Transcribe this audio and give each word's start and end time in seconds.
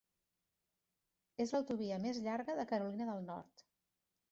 És 1.45 1.51
l'autovia 1.57 2.01
més 2.07 2.23
llarga 2.29 2.57
de 2.63 2.67
Carolina 2.75 3.11
del 3.13 3.25
Nord. 3.31 3.67